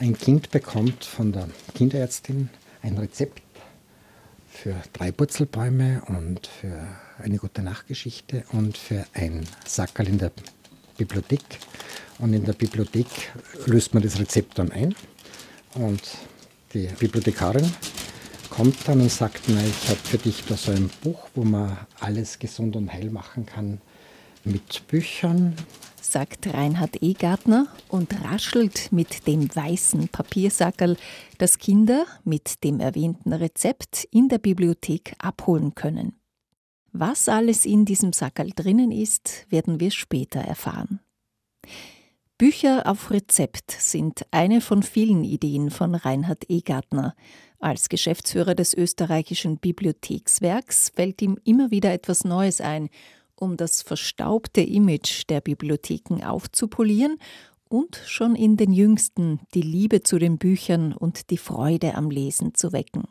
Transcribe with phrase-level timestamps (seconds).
[0.00, 2.48] Ein Kind bekommt von der Kinderärztin
[2.80, 3.42] ein Rezept
[4.48, 6.88] für drei Purzelbäume und für
[7.22, 10.32] eine gute Nachtgeschichte und für ein Sackerl in der
[10.96, 11.42] Bibliothek.
[12.18, 13.08] Und in der Bibliothek
[13.66, 14.94] löst man das Rezept dann ein
[15.74, 16.00] und
[16.72, 17.70] die Bibliothekarin
[18.48, 21.76] kommt dann und sagt, na, ich habe für dich da so ein Buch, wo man
[22.00, 23.82] alles gesund und heil machen kann
[24.44, 25.54] mit Büchern.
[26.00, 30.96] Sagt Reinhard Egartner und raschelt mit dem weißen Papiersackerl,
[31.38, 36.18] das Kinder mit dem erwähnten Rezept in der Bibliothek abholen können.
[36.92, 40.98] Was alles in diesem Sackerl drinnen ist, werden wir später erfahren.
[42.36, 47.14] Bücher auf Rezept sind eine von vielen Ideen von Reinhard Egartner.
[47.60, 52.88] Als Geschäftsführer des österreichischen Bibliothekswerks fällt ihm immer wieder etwas Neues ein,
[53.40, 57.18] um das verstaubte Image der Bibliotheken aufzupolieren
[57.68, 62.54] und schon in den jüngsten die Liebe zu den Büchern und die Freude am Lesen
[62.54, 63.04] zu wecken.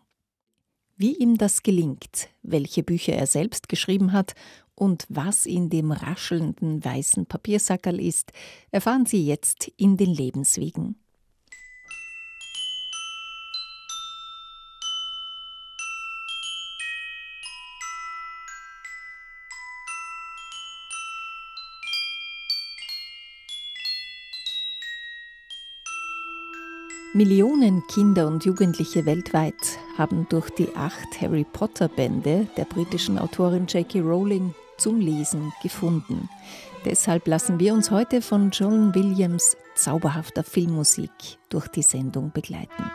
[0.95, 4.33] Wie ihm das gelingt, welche Bücher er selbst geschrieben hat
[4.75, 8.31] und was in dem raschelnden weißen Papiersackerl ist,
[8.71, 10.97] erfahren Sie jetzt in den Lebenswegen.
[27.20, 33.66] Millionen Kinder und Jugendliche weltweit haben durch die acht Harry Potter Bände der britischen Autorin
[33.66, 34.00] J.K.
[34.00, 36.30] Rowling zum Lesen gefunden.
[36.86, 41.11] Deshalb lassen wir uns heute von John Williams zauberhafter Filmmusik
[41.50, 42.89] durch die Sendung begleiten.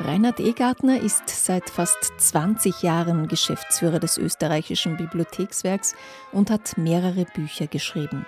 [0.00, 5.94] Reinhard Egartner ist seit fast 20 Jahren Geschäftsführer des österreichischen Bibliothekswerks
[6.30, 8.26] und hat mehrere Bücher geschrieben.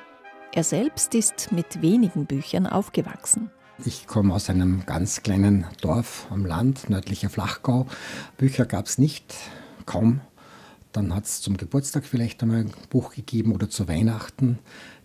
[0.52, 3.50] Er selbst ist mit wenigen Büchern aufgewachsen.
[3.84, 7.86] Ich komme aus einem ganz kleinen Dorf am Land, nördlicher Flachgau.
[8.36, 9.32] Bücher gab es nicht,
[9.86, 10.20] kaum.
[10.90, 14.58] Dann hat es zum Geburtstag vielleicht einmal ein Buch gegeben oder zu Weihnachten.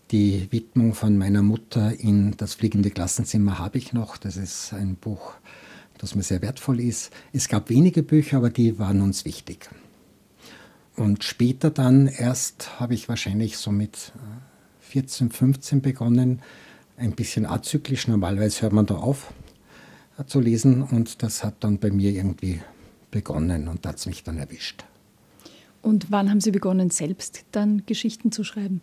[0.10, 4.18] Die Widmung von meiner Mutter in Das fliegende Klassenzimmer habe ich noch.
[4.18, 5.34] Das ist ein Buch,
[6.00, 7.12] das mir sehr wertvoll ist.
[7.34, 9.70] Es gab wenige Bücher, aber die waren uns wichtig.
[10.96, 14.14] Und später dann erst habe ich wahrscheinlich so mit
[14.96, 16.42] 14, 15 begonnen,
[16.96, 18.08] ein bisschen azyklisch.
[18.08, 19.34] Normalerweise hört man da auf
[20.18, 22.62] äh, zu lesen und das hat dann bei mir irgendwie
[23.12, 24.86] begonnen und hat es mich dann erwischt.
[25.82, 28.80] Und wann haben Sie begonnen, selbst dann Geschichten zu schreiben?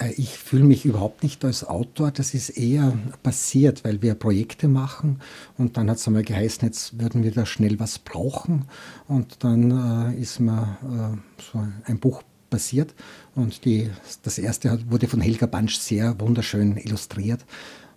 [0.00, 2.10] Äh, ich fühle mich überhaupt nicht als Autor.
[2.10, 5.20] Das ist eher passiert, weil wir Projekte machen
[5.58, 8.64] und dann hat es einmal geheißen, jetzt würden wir da schnell was brauchen
[9.06, 12.94] und dann äh, ist mir äh, so ein Buch passiert.
[13.34, 13.90] Und die,
[14.22, 17.44] das erste wurde von Helga Bansch sehr wunderschön illustriert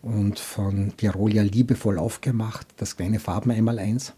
[0.01, 4.13] und von Tirolia liebevoll aufgemacht, das kleine Farben einmal eins.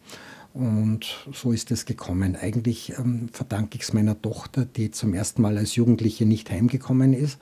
[0.53, 2.35] Und so ist es gekommen.
[2.35, 7.13] Eigentlich ähm, verdanke ich es meiner Tochter, die zum ersten Mal als Jugendliche nicht heimgekommen
[7.13, 7.39] ist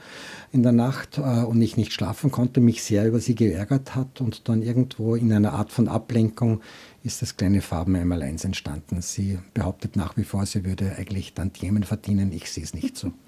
[0.51, 4.21] in der Nacht äh, und ich nicht schlafen konnte, mich sehr über sie geärgert hat
[4.21, 6.61] und dann irgendwo in einer Art von Ablenkung
[7.03, 9.01] ist das kleine Farben einmal eins entstanden.
[9.01, 12.31] Sie behauptet nach wie vor, sie würde eigentlich Tantiemen verdienen.
[12.31, 13.11] Ich sehe es nicht so.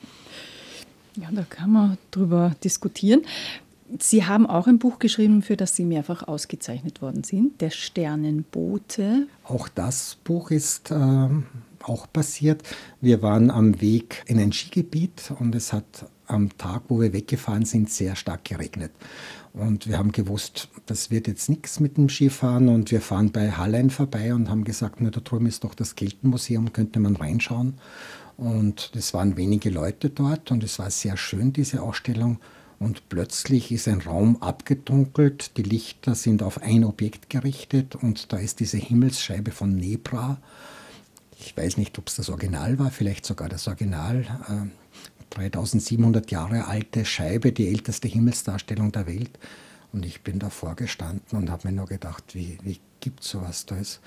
[1.17, 3.23] Ja, da kann man drüber diskutieren.
[3.99, 9.27] Sie haben auch ein Buch geschrieben, für das Sie mehrfach ausgezeichnet worden sind, Der Sternenbote.
[9.43, 11.29] Auch das Buch ist äh,
[11.83, 12.63] auch passiert.
[13.01, 17.65] Wir waren am Weg in ein Skigebiet und es hat am Tag, wo wir weggefahren
[17.65, 18.91] sind, sehr stark geregnet.
[19.53, 23.51] Und wir haben gewusst, das wird jetzt nichts mit dem Skifahren und wir fahren bei
[23.51, 27.73] Hallein vorbei und haben gesagt, na, da drüben ist doch das Keltenmuseum, könnte man reinschauen.
[28.37, 32.39] Und es waren wenige Leute dort und es war sehr schön, diese Ausstellung.
[32.81, 38.37] Und plötzlich ist ein Raum abgedunkelt, die Lichter sind auf ein Objekt gerichtet und da
[38.37, 40.39] ist diese Himmelsscheibe von Nebra.
[41.39, 44.21] Ich weiß nicht, ob es das Original war, vielleicht sogar das Original.
[44.49, 44.69] Äh,
[45.29, 49.37] 3700 Jahre alte Scheibe, die älteste Himmelsdarstellung der Welt.
[49.93, 53.67] Und ich bin davor gestanden und habe mir nur gedacht, wie, wie gibt es sowas?
[53.67, 54.01] Da ist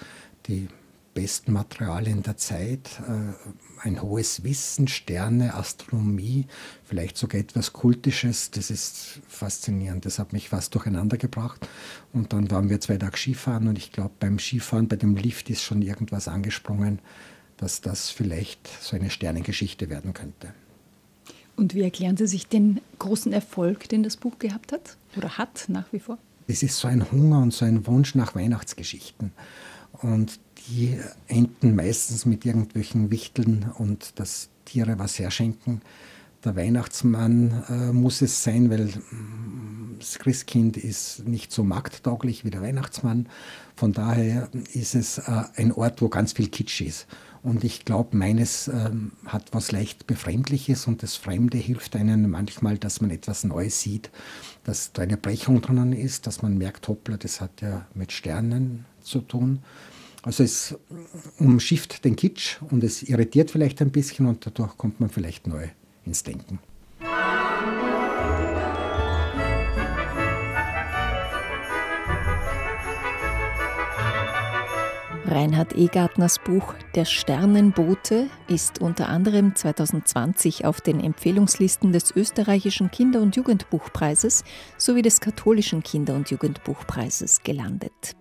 [0.49, 0.67] die
[1.15, 6.47] besten Materialien der Zeit, äh, ein hohes Wissen, Sterne, Astronomie,
[6.85, 8.51] vielleicht sogar etwas Kultisches.
[8.51, 10.05] Das ist faszinierend.
[10.05, 11.67] Das hat mich fast durcheinander gebracht.
[12.13, 15.49] Und dann waren wir zwei Tage Skifahren und ich glaube, beim Skifahren, bei dem Lift
[15.51, 16.99] ist schon irgendwas angesprungen,
[17.57, 20.53] dass das vielleicht so eine Sternengeschichte werden könnte.
[21.57, 25.67] Und wie erklären Sie sich den großen Erfolg, den das Buch gehabt hat oder hat
[25.69, 26.19] nach wie vor?
[26.47, 29.33] Es ist so ein Hunger und so ein Wunsch nach Weihnachtsgeschichten.
[30.03, 35.83] Und die enden meistens mit irgendwelchen Wichteln und dass Tiere was herschenken.
[36.45, 42.51] der Weihnachtsmann äh, muss es sein, weil mm, das Christkind ist nicht so markttauglich wie
[42.51, 43.29] der Weihnachtsmann.
[43.77, 47.07] Von daher ist es äh, ein Ort, wo ganz viel Kitsch ist.
[47.43, 52.79] Und ich glaube, meines ähm, hat was leicht Befremdliches und das Fremde hilft einem manchmal,
[52.79, 54.11] dass man etwas Neues sieht,
[54.65, 58.87] dass da eine Brechung drinnen ist, dass man merkt, hoppla, das hat ja mit Sternen
[59.03, 59.61] zu tun.
[60.25, 60.75] Also es
[61.39, 65.69] umschifft den Kitsch und es irritiert vielleicht ein bisschen und dadurch kommt man vielleicht neu
[66.07, 66.59] ins Denken.
[75.27, 83.21] Reinhard Egartners Buch Der Sternenbote ist unter anderem 2020 auf den Empfehlungslisten des österreichischen Kinder-
[83.21, 84.45] und Jugendbuchpreises
[84.79, 88.15] sowie des katholischen Kinder- und Jugendbuchpreises gelandet.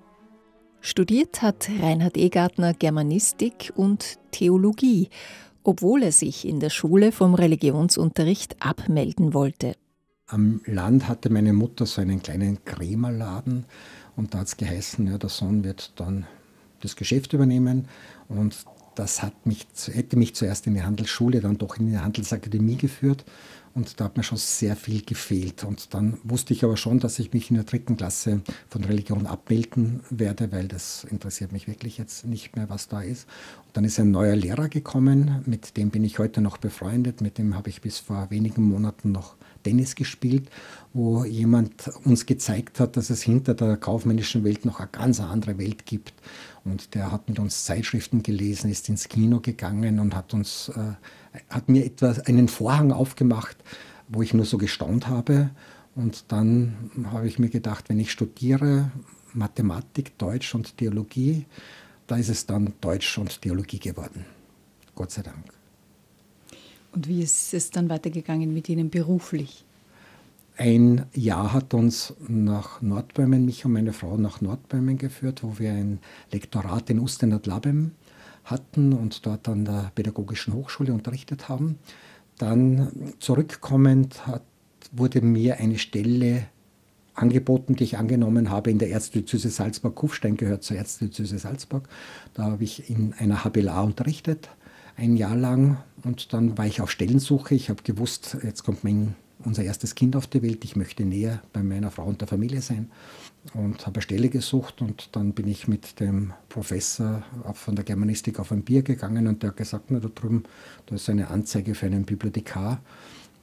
[0.85, 5.09] Studiert hat Reinhard Egartner Germanistik und Theologie
[5.63, 9.75] obwohl er sich in der Schule vom Religionsunterricht abmelden wollte.
[10.27, 13.65] Am Land hatte meine Mutter so einen kleinen Krämerladen
[14.15, 16.25] und da hat es geheißen, ja, der Sohn wird dann
[16.81, 17.87] das Geschäft übernehmen
[18.27, 18.65] und
[18.95, 23.25] das mich, hätte mich zuerst in die Handelsschule, dann doch in die Handelsakademie geführt
[23.75, 25.63] und da hat mir schon sehr viel gefehlt.
[25.63, 29.25] Und dann wusste ich aber schon, dass ich mich in der dritten Klasse von Religion
[29.25, 33.27] abmelden werde, weil das interessiert mich wirklich jetzt nicht mehr, was da ist.
[33.65, 37.37] Und dann ist ein neuer Lehrer gekommen, mit dem bin ich heute noch befreundet, mit
[37.37, 40.49] dem habe ich bis vor wenigen Monaten noch Tennis gespielt,
[40.93, 45.57] wo jemand uns gezeigt hat, dass es hinter der kaufmännischen Welt noch eine ganz andere
[45.57, 46.13] Welt gibt.
[46.63, 50.93] Und der hat mit uns Zeitschriften gelesen, ist ins Kino gegangen und hat uns äh,
[51.49, 53.57] hat mir etwas, einen Vorhang aufgemacht,
[54.07, 55.49] wo ich nur so gestaunt habe.
[55.95, 58.91] Und dann habe ich mir gedacht, wenn ich studiere
[59.33, 61.45] Mathematik, Deutsch und Theologie,
[62.07, 64.25] da ist es dann Deutsch und Theologie geworden.
[64.95, 65.62] Gott sei Dank.
[66.93, 69.65] Und wie ist es dann weitergegangen mit Ihnen beruflich?
[70.55, 75.71] Ein Jahr hat uns nach Nordböhmen, mich und meine Frau nach Nordböhmen geführt, wo wir
[75.71, 75.99] ein
[76.31, 77.91] Lektorat in Ustenat-Labem
[78.43, 81.79] hatten und dort an der Pädagogischen Hochschule unterrichtet haben.
[82.37, 84.43] Dann zurückkommend hat,
[84.91, 86.45] wurde mir eine Stelle
[87.15, 89.95] angeboten, die ich angenommen habe in der Erzdiözese Salzburg.
[89.95, 91.87] Kufstein gehört zur Erzdiözese Salzburg.
[92.35, 94.49] Da habe ich in einer HBLA unterrichtet,
[94.97, 95.77] ein Jahr lang.
[96.03, 97.55] Und dann war ich auf Stellensuche.
[97.55, 100.63] Ich habe gewusst, jetzt kommt mein unser erstes Kind auf die Welt.
[100.63, 102.89] Ich möchte näher bei meiner Frau und der Familie sein
[103.53, 107.23] und habe eine Stelle gesucht und dann bin ich mit dem Professor
[107.53, 110.43] von der Germanistik auf ein Bier gegangen und der hat gesagt, na, da drüben,
[110.85, 112.79] da ist eine Anzeige für einen Bibliothekar.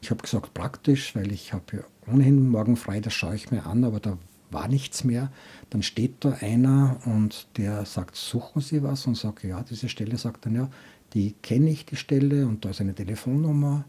[0.00, 3.84] Ich habe gesagt, praktisch, weil ich habe ohnehin morgen frei, das schaue ich mir an,
[3.84, 4.16] aber da
[4.50, 5.30] war nichts mehr.
[5.68, 9.06] Dann steht da einer und der sagt, suchen Sie was?
[9.06, 10.70] Und sage, ja, diese Stelle sagt dann, ja,
[11.14, 13.84] die kenne ich, die Stelle und da ist eine Telefonnummer.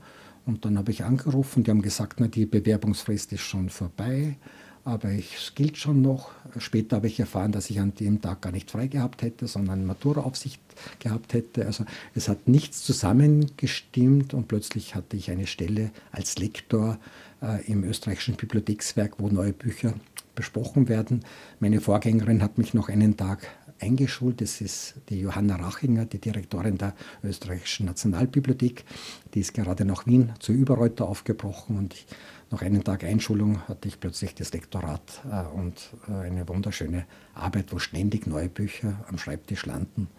[0.45, 4.38] Und dann habe ich angerufen, die haben gesagt, na, die Bewerbungsfrist ist schon vorbei,
[4.83, 6.31] aber es gilt schon noch.
[6.57, 9.85] Später habe ich erfahren, dass ich an dem Tag gar nicht frei gehabt hätte, sondern
[9.85, 10.59] Maturaaufsicht
[11.00, 11.68] gehabt hätte.
[11.68, 11.85] Also
[12.15, 16.97] es hat nichts zusammengestimmt und plötzlich hatte ich eine Stelle als Lektor
[17.44, 19.94] äh, im österreichischen Bibliothekswerk, wo neue Bücher
[20.33, 21.24] besprochen werden.
[21.59, 23.47] Meine Vorgängerin hat mich noch einen Tag
[23.81, 24.42] eingeschult.
[24.42, 28.86] Das ist die Johanna Rachinger, die Direktorin der Österreichischen Nationalbibliothek.
[29.33, 32.06] Die ist gerade nach Wien zu Überreuter aufgebrochen und ich,
[32.51, 37.72] nach einem Tag Einschulung hatte ich plötzlich das Lektorat äh, und äh, eine wunderschöne Arbeit,
[37.72, 40.10] wo ständig neue Bücher am Schreibtisch landen,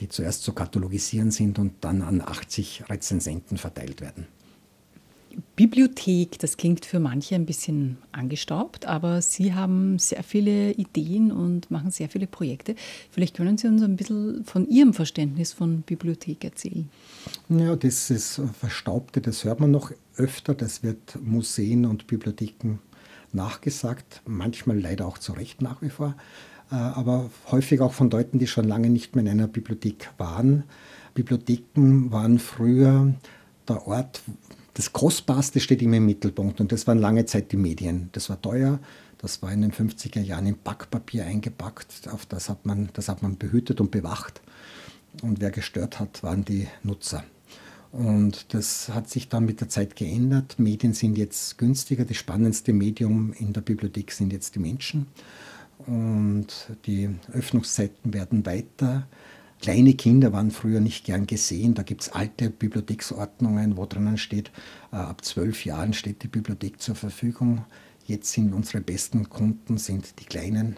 [0.00, 4.26] die zuerst zu katalogisieren sind und dann an 80 Rezensenten verteilt werden.
[5.54, 11.70] Bibliothek, das klingt für manche ein bisschen angestaubt, aber Sie haben sehr viele Ideen und
[11.70, 12.74] machen sehr viele Projekte.
[13.10, 16.88] Vielleicht können Sie uns ein bisschen von Ihrem Verständnis von Bibliothek erzählen.
[17.48, 20.54] Ja, das ist Verstaubte, das hört man noch öfter.
[20.54, 22.78] Das wird Museen und Bibliotheken
[23.32, 26.16] nachgesagt, manchmal leider auch zu Recht nach wie vor,
[26.70, 30.64] äh, aber häufig auch von Leuten, die schon lange nicht mehr in einer Bibliothek waren.
[31.14, 33.14] Bibliotheken waren früher
[33.68, 34.22] der Ort,
[34.76, 38.10] das Kostbarste steht immer im Mittelpunkt und das waren lange Zeit die Medien.
[38.12, 38.78] Das war teuer,
[39.16, 43.22] das war in den 50er Jahren in Backpapier eingepackt, auf das hat man, das hat
[43.22, 44.42] man behütet und bewacht.
[45.22, 47.24] Und wer gestört hat, waren die Nutzer.
[47.90, 50.58] Und das hat sich dann mit der Zeit geändert.
[50.58, 52.04] Medien sind jetzt günstiger.
[52.04, 55.06] Das spannendste Medium in der Bibliothek sind jetzt die Menschen.
[55.86, 59.06] Und die Öffnungszeiten werden weiter
[59.60, 61.74] Kleine Kinder waren früher nicht gern gesehen.
[61.74, 64.50] Da gibt es alte Bibliotheksordnungen, wo drinnen steht,
[64.92, 67.64] äh, ab zwölf Jahren steht die Bibliothek zur Verfügung.
[68.06, 70.76] Jetzt sind unsere besten Kunden sind die Kleinen.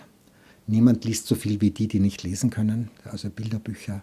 [0.66, 4.02] Niemand liest so viel wie die, die nicht lesen können, also Bilderbücher.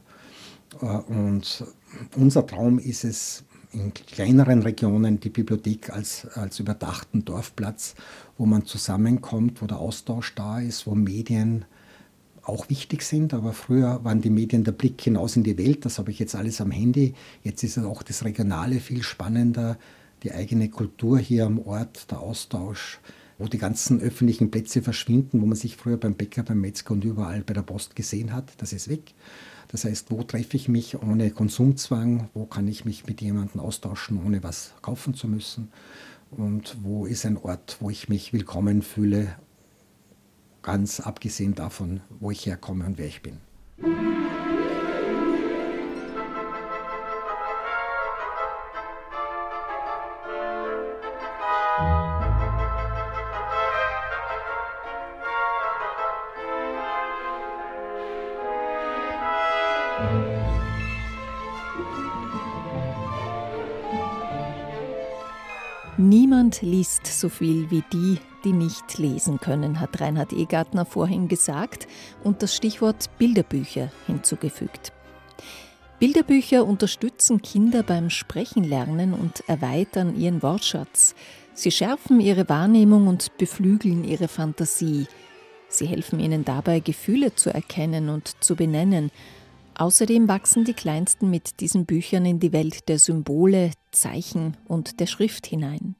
[0.82, 1.64] Äh, und
[2.16, 3.44] unser Traum ist es,
[3.76, 7.96] in kleineren Regionen die Bibliothek als, als überdachten Dorfplatz,
[8.38, 11.66] wo man zusammenkommt, wo der Austausch da ist, wo Medien
[12.46, 16.00] auch wichtig sind, aber früher waren die Medien der Blick hinaus in die Welt, das
[16.00, 17.14] habe ich jetzt alles am Handy.
[17.44, 19.78] Jetzt ist auch das Regionale viel spannender,
[20.24, 23.00] die eigene Kultur hier am Ort, der Austausch,
[23.38, 27.04] wo die ganzen öffentlichen Plätze verschwinden, wo man sich früher beim Bäcker, beim Metzger und
[27.04, 29.14] überall bei der Post gesehen hat, das ist weg.
[29.70, 34.22] Das heißt, wo treffe ich mich ohne Konsumzwang, wo kann ich mich mit jemandem austauschen,
[34.26, 35.70] ohne was kaufen zu müssen
[36.32, 39.36] und wo ist ein Ort, wo ich mich willkommen fühle,
[40.66, 43.40] ganz abgesehen davon, wo ich herkomme und wer ich bin.
[66.46, 71.88] Niemand liest so viel wie die, die nicht lesen können, hat Reinhard Egartner vorhin gesagt
[72.24, 74.94] und das Stichwort Bilderbücher hinzugefügt.
[75.98, 81.16] Bilderbücher unterstützen Kinder beim Sprechenlernen und erweitern ihren Wortschatz.
[81.56, 85.08] Sie schärfen ihre Wahrnehmung und beflügeln ihre Fantasie.
[85.68, 89.10] Sie helfen ihnen dabei, Gefühle zu erkennen und zu benennen.
[89.74, 95.08] Außerdem wachsen die Kleinsten mit diesen Büchern in die Welt der Symbole, Zeichen und der
[95.08, 95.96] Schrift hinein.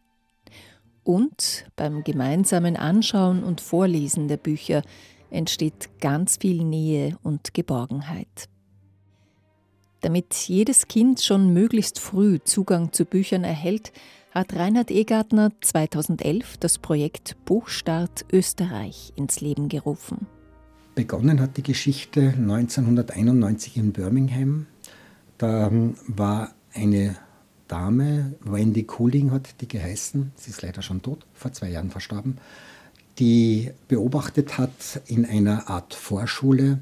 [1.06, 4.82] Und beim gemeinsamen Anschauen und Vorlesen der Bücher
[5.30, 8.50] entsteht ganz viel Nähe und Geborgenheit.
[10.02, 13.94] Damit jedes Kind schon möglichst früh Zugang zu Büchern erhält,
[14.32, 20.26] hat Reinhard Egartner 2011 das Projekt Buchstart Österreich ins Leben gerufen.
[20.96, 24.66] Begonnen hat die Geschichte 1991 in Birmingham.
[25.38, 25.70] Da
[26.08, 27.16] war eine
[27.68, 32.38] Dame, Wendy Cooling hat die geheißen, sie ist leider schon tot, vor zwei Jahren verstorben,
[33.20, 36.80] die beobachtet hat in einer Art Vorschule,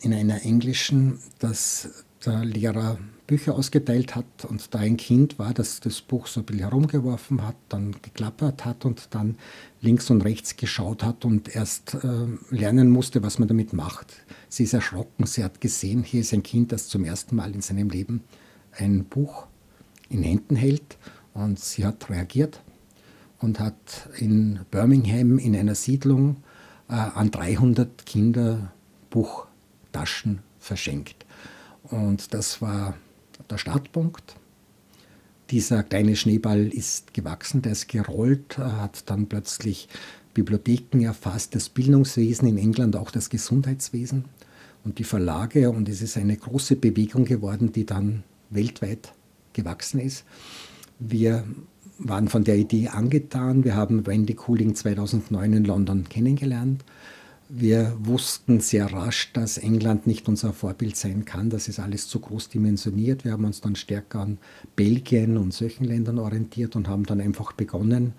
[0.00, 5.80] in einer englischen, dass der Lehrer Bücher ausgeteilt hat und da ein Kind war, das
[5.80, 9.36] das Buch so ein bisschen herumgeworfen hat, dann geklappert hat und dann
[9.82, 14.24] links und rechts geschaut hat und erst äh, lernen musste, was man damit macht.
[14.48, 17.60] Sie ist erschrocken, sie hat gesehen, hier ist ein Kind, das zum ersten Mal in
[17.60, 18.24] seinem Leben
[18.72, 19.46] ein Buch
[20.08, 20.96] in Händen hält
[21.34, 22.60] und sie hat reagiert
[23.40, 26.36] und hat in Birmingham in einer Siedlung
[26.88, 28.72] äh, an 300 Kinder
[29.10, 31.24] Buchtaschen verschenkt.
[31.84, 32.94] Und das war
[33.48, 34.36] der Startpunkt.
[35.50, 39.88] Dieser kleine Schneeball ist gewachsen, der ist gerollt, hat dann plötzlich
[40.34, 44.26] Bibliotheken erfasst, das Bildungswesen in England, auch das Gesundheitswesen
[44.84, 45.70] und die Verlage.
[45.70, 49.14] Und es ist eine große Bewegung geworden, die dann weltweit
[49.58, 50.24] gewachsen ist.
[50.98, 51.44] Wir
[51.98, 53.64] waren von der Idee angetan.
[53.64, 56.84] Wir haben Wendy Cooling 2009 in London kennengelernt.
[57.50, 61.48] Wir wussten sehr rasch, dass England nicht unser Vorbild sein kann.
[61.48, 63.24] Das ist alles zu groß dimensioniert.
[63.24, 64.38] Wir haben uns dann stärker an
[64.76, 68.12] Belgien und solchen Ländern orientiert und haben dann einfach begonnen.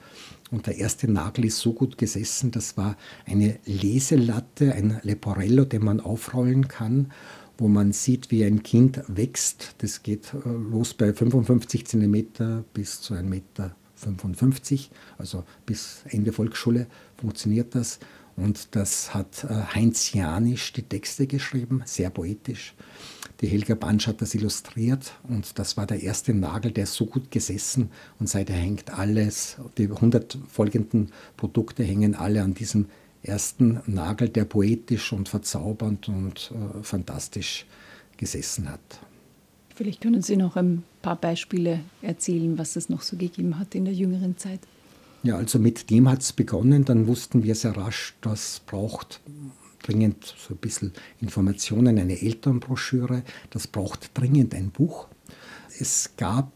[0.50, 5.86] Und der erste Nagel ist so gut gesessen, das war eine Leselatte, ein Leporello, den
[5.86, 7.12] man aufrollen kann
[7.60, 9.76] wo man sieht, wie ein Kind wächst.
[9.80, 13.76] Das geht äh, los bei 55 cm bis zu 1,55 Meter,
[15.18, 16.88] also bis Ende Volksschule
[17.18, 18.00] funktioniert das.
[18.36, 22.74] Und das hat äh, Heinz Janisch die Texte geschrieben, sehr poetisch.
[23.42, 27.06] Die Helga Bansch hat das illustriert und das war der erste Nagel, der ist so
[27.06, 27.90] gut gesessen
[28.20, 32.88] und seither hängt alles, die 100 folgenden Produkte hängen alle an diesem
[33.24, 37.66] ersten Nagel, der poetisch und verzaubernd und äh, fantastisch
[38.18, 39.00] gesessen hat.
[39.76, 43.86] Vielleicht können Sie noch ein paar Beispiele erzählen, was es noch so gegeben hat in
[43.86, 44.60] der jüngeren Zeit.
[45.24, 46.86] Ja, also mit dem hat es begonnen.
[46.86, 49.22] Dann wussten wir sehr rasch, das braucht
[49.84, 53.24] dringend so ein bisschen Informationen, eine Elternbroschüre.
[53.50, 55.08] Das braucht dringend ein Buch.
[55.80, 56.52] Es gab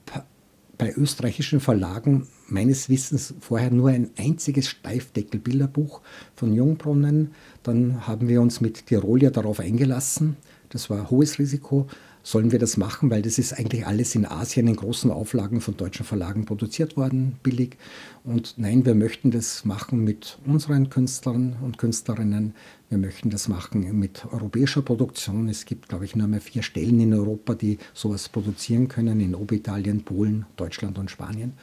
[0.78, 6.02] bei österreichischen Verlagen meines Wissens vorher nur ein einziges Steifdeckel-Bilderbuch
[6.36, 7.32] von Jungbrunnen.
[7.64, 10.38] Dann haben wir uns mit Tirolia darauf eingelassen.
[10.70, 11.88] Das war ein hohes Risiko.
[12.26, 15.76] Sollen wir das machen, weil das ist eigentlich alles in Asien in großen Auflagen von
[15.76, 17.78] deutschen Verlagen produziert worden, billig.
[18.24, 22.56] Und nein, wir möchten das machen mit unseren Künstlern und Künstlerinnen.
[22.90, 25.50] Wir möchten das machen mit europäischer Produktion.
[25.50, 29.36] Es gibt, glaube ich, nur mehr vier Stellen in Europa, die sowas produzieren können, in
[29.36, 31.54] Obitalien, Polen, Deutschland und Spanien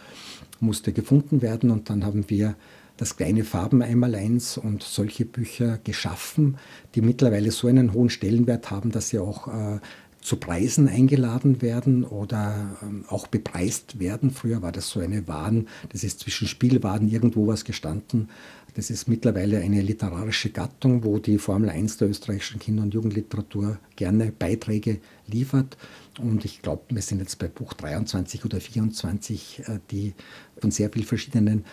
[0.61, 2.55] musste gefunden werden und dann haben wir
[2.97, 6.59] das kleine Farben einmal eins und solche Bücher geschaffen,
[6.95, 9.81] die mittlerweile so einen hohen Stellenwert haben, dass sie auch äh,
[10.21, 14.31] zu Preisen eingeladen werden oder ähm, auch bepreist werden.
[14.31, 18.29] Früher war das so eine Waren, das ist zwischen Spielwaren irgendwo was gestanden.
[18.75, 23.79] Das ist mittlerweile eine literarische Gattung, wo die Formel 1 der österreichischen Kinder- und Jugendliteratur
[23.97, 25.77] gerne Beiträge liefert.
[26.21, 30.15] Und ich glaube, wir sind jetzt bei Buch 23 oder 24, äh, die
[30.59, 31.65] von sehr vielen verschiedenen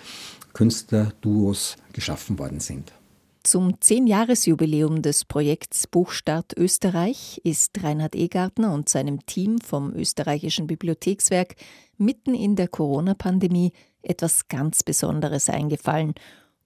[0.53, 2.91] Künstlerduos geschaffen worden sind.
[3.47, 11.55] Zum Zehnjahresjubiläum des Projekts Buchstart Österreich ist Reinhard Egartner und seinem Team vom österreichischen Bibliothekswerk
[11.97, 16.13] mitten in der Corona-Pandemie etwas ganz Besonderes eingefallen.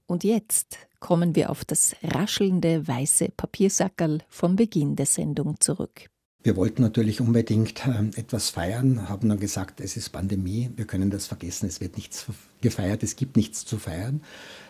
[0.08, 6.11] Und jetzt kommen wir auf das raschelnde weiße Papiersackerl vom Beginn der Sendung zurück.
[6.44, 11.12] Wir wollten natürlich unbedingt ähm, etwas feiern, haben dann gesagt, es ist Pandemie, wir können
[11.12, 12.26] das vergessen, es wird nichts
[12.62, 14.22] gefeiert, es gibt nichts zu feiern.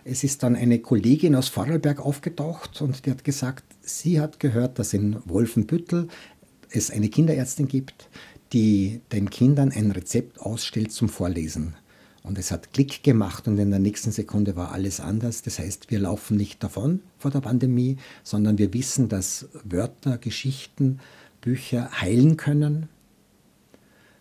[0.04, 4.80] Es ist dann eine Kollegin aus Vorarlberg aufgetaucht und die hat gesagt, sie hat gehört,
[4.80, 6.10] dass in Wolfenbüttel
[6.70, 8.10] es eine Kinderärztin gibt,
[8.52, 11.76] die den Kindern ein Rezept ausstellt zum Vorlesen.
[12.24, 15.42] Und es hat Klick gemacht und in der nächsten Sekunde war alles anders.
[15.42, 21.00] Das heißt, wir laufen nicht davon vor der Pandemie, sondern wir wissen, dass Wörter, Geschichten,
[21.42, 22.88] Bücher heilen können,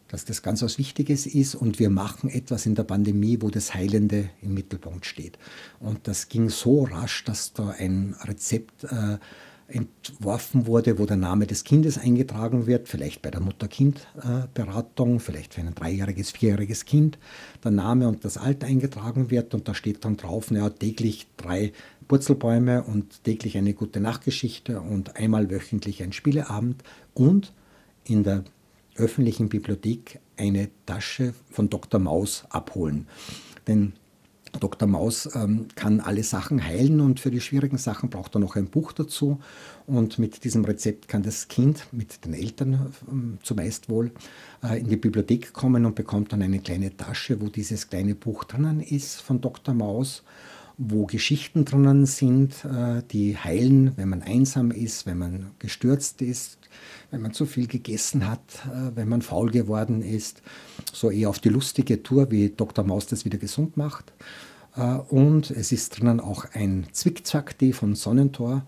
[0.08, 3.74] dass das ganz was Wichtiges ist und wir machen etwas in der Pandemie, wo das
[3.74, 5.38] Heilende im Mittelpunkt steht.
[5.78, 9.18] Und das ging so rasch, dass da ein Rezept äh,
[9.72, 15.60] entworfen wurde, wo der Name des Kindes eingetragen wird, vielleicht bei der Mutter-Kind-Beratung, vielleicht für
[15.60, 17.18] ein dreijähriges, vierjähriges Kind,
[17.64, 21.72] der Name und das Alter eingetragen wird und da steht dann drauf, naja, täglich drei
[22.08, 26.82] Purzelbäume und täglich eine gute Nachtgeschichte und einmal wöchentlich ein Spieleabend
[27.14, 27.52] und
[28.04, 28.44] in der
[28.96, 32.00] öffentlichen Bibliothek eine Tasche von Dr.
[32.00, 33.06] Maus abholen.
[33.66, 33.92] Denn
[34.58, 34.88] Dr.
[34.88, 38.66] Maus ähm, kann alle Sachen heilen und für die schwierigen Sachen braucht er noch ein
[38.66, 39.38] Buch dazu.
[39.86, 44.10] Und mit diesem Rezept kann das Kind mit den Eltern ähm, zumeist wohl
[44.62, 48.44] äh, in die Bibliothek kommen und bekommt dann eine kleine Tasche, wo dieses kleine Buch
[48.44, 49.74] drinnen ist von Dr.
[49.74, 50.22] Maus
[50.82, 56.58] wo Geschichten drinnen sind, äh, die heilen, wenn man einsam ist, wenn man gestürzt ist,
[57.10, 60.40] wenn man zu viel gegessen hat, äh, wenn man faul geworden ist.
[60.90, 62.82] So eher auf die lustige Tour, wie Dr.
[62.82, 64.14] Maus das wieder gesund macht.
[64.76, 68.62] Äh, und es ist drinnen auch ein Zwickzack-D von Sonnentor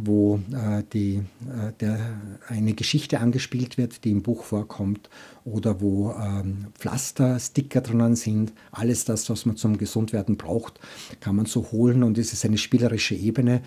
[0.00, 1.98] wo äh, die, äh, der,
[2.46, 5.10] eine Geschichte angespielt wird, die im Buch vorkommt,
[5.44, 8.52] oder wo ähm, Pflaster, Sticker drinnen sind.
[8.70, 10.78] Alles das, was man zum Gesundwerden braucht,
[11.20, 13.62] kann man so holen und es ist eine spielerische Ebene.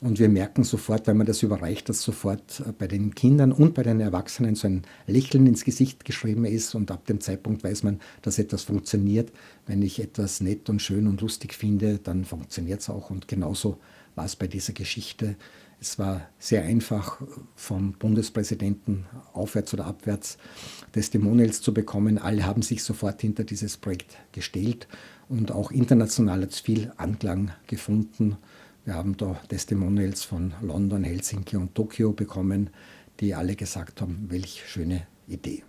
[0.00, 3.74] Und wir merken sofort, wenn man das überreicht, dass sofort äh, bei den Kindern und
[3.74, 7.82] bei den Erwachsenen so ein Lächeln ins Gesicht geschrieben ist und ab dem Zeitpunkt weiß
[7.82, 9.32] man, dass etwas funktioniert.
[9.66, 13.78] Wenn ich etwas nett und schön und lustig finde, dann funktioniert es auch und genauso
[14.14, 15.36] war es bei dieser Geschichte.
[15.82, 17.20] Es war sehr einfach,
[17.56, 20.38] vom Bundespräsidenten aufwärts oder abwärts
[20.92, 22.18] Testimonials zu bekommen.
[22.18, 24.86] Alle haben sich sofort hinter dieses Projekt gestellt
[25.28, 28.36] und auch international hat es viel Anklang gefunden.
[28.84, 32.70] Wir haben da Testimonials von London, Helsinki und Tokio bekommen,
[33.18, 35.64] die alle gesagt haben, welch schöne Idee.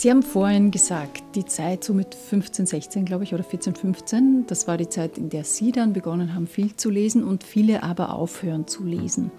[0.00, 4.46] Sie haben vorhin gesagt, die Zeit so mit 15, 16, glaube ich, oder 14, 15,
[4.46, 7.82] das war die Zeit, in der Sie dann begonnen haben, viel zu lesen und viele
[7.82, 9.30] aber aufhören zu lesen.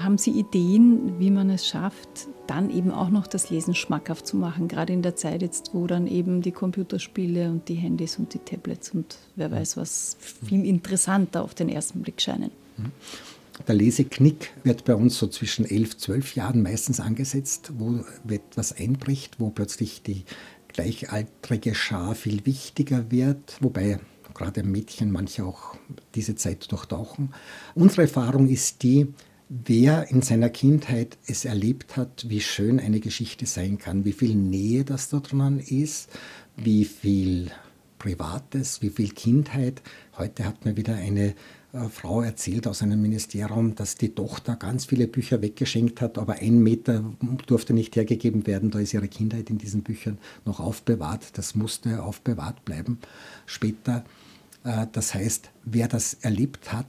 [0.00, 2.08] Haben Sie Ideen, wie man es schafft,
[2.46, 5.86] dann eben auch noch das Lesen schmackhaft zu machen, gerade in der Zeit jetzt, wo
[5.86, 10.64] dann eben die Computerspiele und die Handys und die Tablets und wer weiß was viel
[10.64, 12.50] interessanter auf den ersten Blick scheinen?
[13.66, 19.40] Der Leseknick wird bei uns so zwischen elf, zwölf Jahren meistens angesetzt, wo etwas einbricht,
[19.40, 20.24] wo plötzlich die
[20.68, 23.98] gleichaltrige Schar viel wichtiger wird, wobei
[24.34, 25.74] gerade Mädchen manche auch
[26.14, 27.34] diese Zeit durchtauchen.
[27.74, 29.08] Unsere Erfahrung ist die,
[29.48, 34.34] wer in seiner Kindheit es erlebt hat, wie schön eine Geschichte sein kann, wie viel
[34.34, 36.10] Nähe das da dran ist,
[36.56, 37.50] wie viel
[37.98, 39.82] Privates, wie viel Kindheit.
[40.16, 41.34] Heute hat mir wieder eine
[41.72, 46.34] äh, Frau erzählt aus einem Ministerium, dass die Tochter ganz viele Bücher weggeschenkt hat, aber
[46.34, 47.04] ein Meter
[47.46, 48.70] durfte nicht hergegeben werden.
[48.70, 51.36] Da ist ihre Kindheit in diesen Büchern noch aufbewahrt.
[51.36, 52.98] Das musste aufbewahrt bleiben
[53.46, 54.04] später.
[54.64, 56.86] Äh, das heißt, wer das erlebt hat,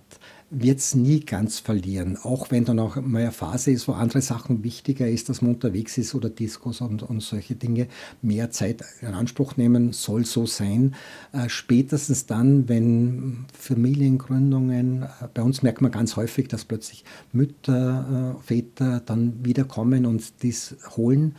[0.51, 2.17] wird es nie ganz verlieren.
[2.17, 5.53] Auch wenn dann auch mal eine Phase ist, wo andere Sachen wichtiger ist, dass man
[5.53, 7.87] unterwegs ist oder Diskos und, und solche Dinge
[8.21, 10.95] mehr Zeit in Anspruch nehmen, soll so sein.
[11.33, 18.35] Äh, spätestens dann, wenn Familiengründungen, äh, bei uns merkt man ganz häufig, dass plötzlich Mütter,
[18.39, 21.35] äh, Väter dann wiederkommen und dies holen.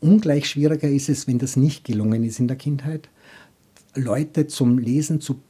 [0.00, 3.08] Ungleich schwieriger ist es, wenn das nicht gelungen ist in der Kindheit.
[3.96, 5.40] Leute zum Lesen zu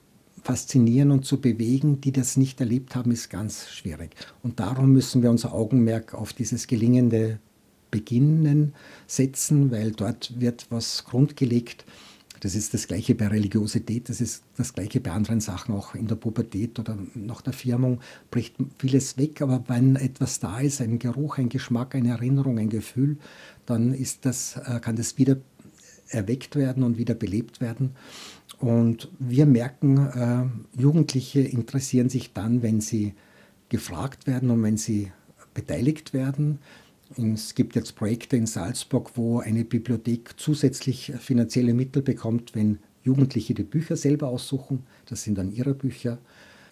[0.45, 4.15] faszinieren und zu bewegen, die das nicht erlebt haben, ist ganz schwierig.
[4.43, 7.39] Und darum müssen wir unser Augenmerk auf dieses gelingende
[7.91, 8.75] Beginnen
[9.07, 11.87] setzen, weil dort wird was grundgelegt.
[12.41, 16.09] Das ist das Gleiche bei Religiosität, das ist das Gleiche bei anderen Sachen, auch in
[16.09, 20.99] der Pubertät oder nach der Firmung bricht vieles weg, aber wenn etwas da ist, ein
[20.99, 23.17] Geruch, ein Geschmack, eine Erinnerung, ein Gefühl,
[23.65, 25.39] dann ist das, äh, kann das wieder
[26.09, 27.91] erweckt werden und wieder belebt werden.
[28.59, 33.15] Und wir merken, äh, Jugendliche interessieren sich dann, wenn sie
[33.69, 35.11] gefragt werden und wenn sie
[35.53, 36.59] beteiligt werden.
[37.17, 43.55] Es gibt jetzt Projekte in Salzburg, wo eine Bibliothek zusätzlich finanzielle Mittel bekommt, wenn Jugendliche
[43.55, 44.85] die Bücher selber aussuchen.
[45.07, 46.19] Das sind dann ihre Bücher.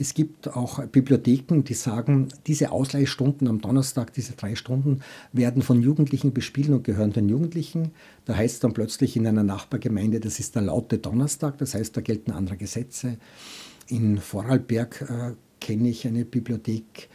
[0.02, 5.00] Es gibt auch Bibliotheken, die sagen, diese Ausleihstunden am Donnerstag, diese drei Stunden,
[5.32, 7.92] werden von Jugendlichen bespielt und gehören den Jugendlichen.
[8.24, 11.96] Da heißt es dann plötzlich in einer Nachbargemeinde, das ist der laute Donnerstag, das heißt,
[11.96, 13.16] da gelten andere Gesetze.
[13.86, 17.08] In Vorarlberg äh, kenne ich eine Bibliothek,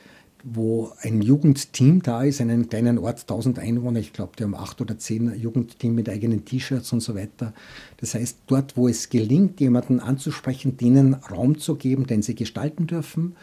[0.43, 4.79] wo ein Jugendteam da ist, einen kleinen Ort, 1000 Einwohner, ich glaube, die haben acht
[4.81, 7.53] oder zehn Jugendteam mit eigenen T-Shirts und so weiter.
[7.97, 12.87] Das heißt, dort, wo es gelingt, jemanden anzusprechen, denen Raum zu geben, den sie gestalten
[12.87, 13.35] dürfen,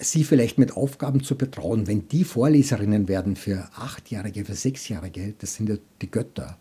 [0.00, 5.54] sie vielleicht mit Aufgaben zu betrauen, wenn die Vorleserinnen werden für Achtjährige, für Sechsjährige, das
[5.54, 6.56] sind ja die Götter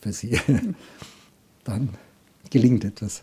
[0.00, 0.38] für sie,
[1.64, 1.90] dann
[2.50, 3.22] gelingt etwas.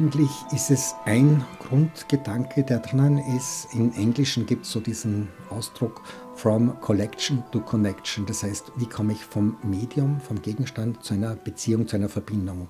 [0.00, 3.68] Eigentlich ist es ein Grundgedanke, der drinnen ist.
[3.74, 6.00] Im Englischen gibt es so diesen Ausdruck
[6.36, 8.24] from collection to connection.
[8.24, 12.68] Das heißt, wie komme ich vom Medium, vom Gegenstand zu einer Beziehung, zu einer Verbindung.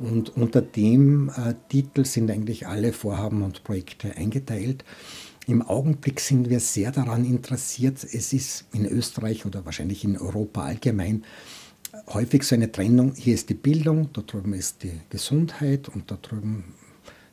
[0.00, 4.84] Und unter dem äh, Titel sind eigentlich alle Vorhaben und Projekte eingeteilt.
[5.46, 8.02] Im Augenblick sind wir sehr daran interessiert.
[8.02, 11.22] Es ist in Österreich oder wahrscheinlich in Europa allgemein
[12.08, 16.18] häufig so eine Trennung, hier ist die Bildung, da drüben ist die Gesundheit und da
[16.20, 16.64] drüben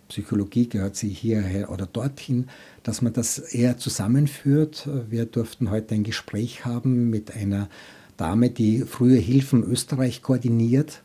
[0.10, 2.48] Psychologie gehört sie hierher oder dorthin,
[2.84, 4.90] dass man das eher zusammenführt.
[5.08, 7.70] Wir durften heute ein Gespräch haben mit einer
[8.18, 11.04] Dame, die frühe Hilfen Österreich koordiniert,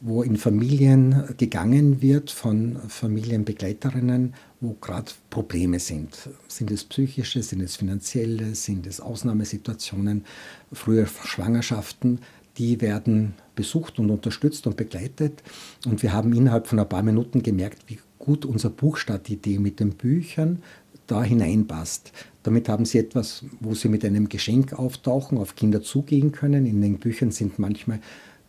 [0.00, 6.16] wo in Familien gegangen wird von Familienbegleiterinnen, wo gerade Probleme sind.
[6.48, 10.24] Sind es psychische, sind es finanzielle, sind es Ausnahmesituationen,
[10.72, 12.20] frühe Schwangerschaften,
[12.60, 15.42] die werden besucht und unterstützt und begleitet.
[15.86, 19.92] Und wir haben innerhalb von ein paar Minuten gemerkt, wie gut unser Buchstartidee mit den
[19.92, 20.62] Büchern
[21.06, 22.12] da hineinpasst.
[22.42, 26.66] Damit haben Sie etwas, wo Sie mit einem Geschenk auftauchen, auf Kinder zugehen können.
[26.66, 28.00] In den Büchern sind manchmal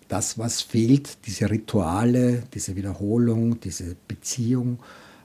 [0.09, 4.79] das, was fehlt, diese Rituale, diese Wiederholung, diese Beziehung.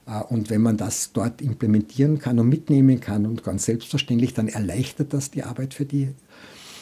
[0.07, 4.47] Äh, und wenn man das dort implementieren kann und mitnehmen kann und ganz selbstverständlich, dann
[4.47, 6.13] erleichtert das die Arbeit für die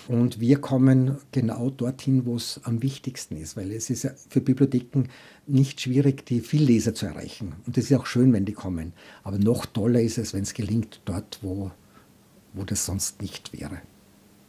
[0.08, 4.42] und wir kommen genau dorthin, wo es am wichtigsten ist, weil es ist ja für
[4.42, 5.06] Bibliotheken
[5.48, 7.56] nicht schwierig, die Vielleser zu erreichen.
[7.66, 8.94] Und es ist auch schön, wenn die kommen.
[9.24, 11.72] Aber noch toller ist es, wenn es gelingt, dort, wo,
[12.54, 13.82] wo das sonst nicht wäre.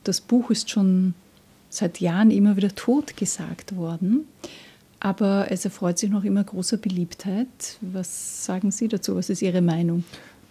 [0.04, 1.14] Das Buch ist schon
[1.68, 4.26] seit Jahren immer wieder tot gesagt worden.
[5.00, 7.78] Aber es erfreut sich noch immer großer Beliebtheit.
[7.80, 9.16] Was sagen Sie dazu?
[9.16, 10.04] Was ist Ihre Meinung?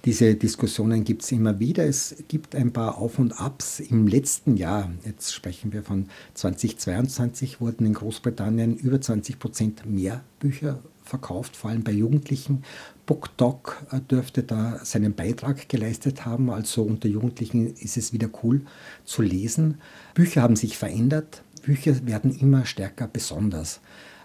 [0.05, 1.83] Diese Diskussionen gibt es immer wieder.
[1.83, 3.79] Es gibt ein paar Auf und Abs.
[3.79, 10.23] Im letzten Jahr, jetzt sprechen wir von 2022, wurden in Großbritannien über 20 Prozent mehr
[10.39, 12.63] Bücher verkauft, vor allem bei Jugendlichen.
[13.07, 16.51] BookDoc äh, dürfte da seinen Beitrag geleistet haben.
[16.51, 18.61] Also unter Jugendlichen ist es wieder cool
[19.05, 19.79] zu lesen.
[20.13, 21.41] Bücher haben sich verändert.
[21.63, 23.79] Bücher werden immer stärker besonders.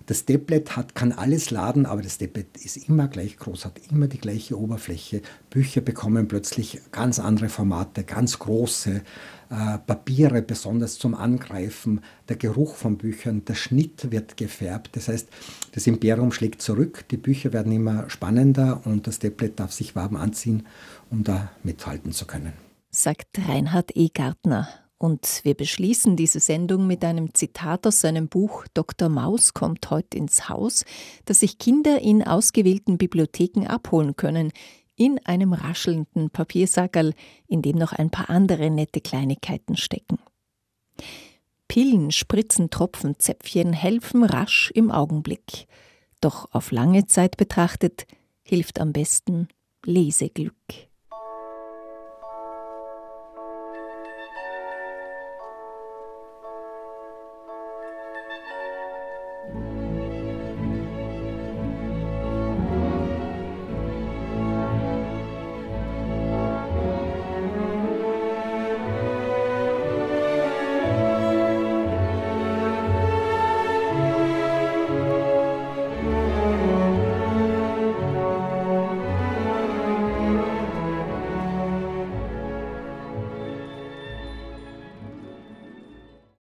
[0.07, 4.09] Das Tablet hat, kann alles laden, aber das Tablet ist immer gleich groß, hat immer
[4.09, 5.23] die gleiche Oberfläche.
[5.51, 9.03] Bücher bekommen plötzlich ganz andere Formate, ganz große
[9.51, 12.01] äh, Papiere, besonders zum Angreifen.
[12.29, 14.97] Der Geruch von Büchern, der Schnitt wird gefärbt.
[14.97, 15.29] Das heißt,
[15.73, 20.17] das Imperium schlägt zurück, die Bücher werden immer spannender und das Tablet darf sich warm
[20.17, 20.67] anziehen,
[21.11, 22.53] um da mithalten zu können.
[22.91, 24.09] Sagt Reinhard E.
[24.13, 24.69] Gartner.
[25.01, 29.09] Und wir beschließen diese Sendung mit einem Zitat aus seinem Buch Dr.
[29.09, 30.85] Maus kommt heute ins Haus,
[31.25, 34.53] das sich Kinder in ausgewählten Bibliotheken abholen können,
[34.97, 37.15] in einem raschelnden Papiersackerl,
[37.49, 40.19] in dem noch ein paar andere nette Kleinigkeiten stecken.
[41.67, 45.67] Pillen, Spritzen, Tropfen, Zäpfchen helfen rasch im Augenblick.
[46.21, 48.07] Doch auf lange Zeit betrachtet
[48.43, 49.49] hilft am besten
[49.83, 50.90] Leseglück.